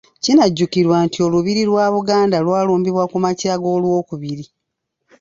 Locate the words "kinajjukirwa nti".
0.23-1.17